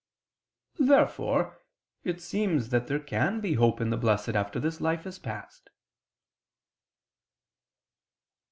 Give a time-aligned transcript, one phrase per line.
[0.79, 1.61] Therefore
[2.03, 5.69] it seems that there can be hope in the Blessed after this life is past.